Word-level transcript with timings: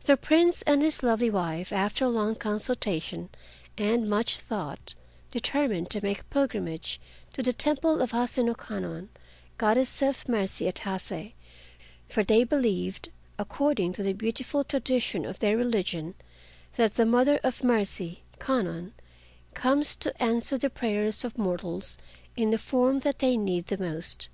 The 0.00 0.16
Prince 0.16 0.62
and 0.62 0.80
his 0.80 1.02
lovely 1.02 1.28
wife, 1.28 1.74
after 1.74 2.08
long 2.08 2.36
consultation 2.36 3.28
and 3.76 4.08
much 4.08 4.40
thought, 4.40 4.94
determined 5.30 5.90
to 5.90 6.02
make 6.02 6.20
a 6.20 6.24
pilgrimage 6.24 6.98
to 7.34 7.42
the 7.42 7.52
temple 7.52 8.00
of 8.00 8.12
Hase 8.12 8.38
no 8.38 8.54
Kwannon 8.54 9.10
(Goddess 9.58 10.00
of 10.00 10.26
Mercy 10.26 10.68
at 10.68 10.78
Hase), 10.78 11.32
for 12.08 12.24
they 12.24 12.44
believed, 12.44 13.10
according 13.38 13.92
to 13.92 14.02
the 14.02 14.14
beautiful 14.14 14.64
tradition 14.64 15.26
of 15.26 15.38
their 15.38 15.58
religion, 15.58 16.14
that 16.76 16.94
the 16.94 17.04
Mother 17.04 17.38
of 17.44 17.62
Mercy, 17.62 18.22
Kwannon, 18.38 18.94
comes 19.52 19.96
to 19.96 20.22
answer 20.22 20.56
the 20.56 20.70
prayers 20.70 21.26
of 21.26 21.36
mortals 21.36 21.98
in 22.38 22.48
the 22.48 22.56
form 22.56 23.00
that 23.00 23.18
they 23.18 23.36
need 23.36 23.66
the 23.66 23.76
most. 23.76 24.30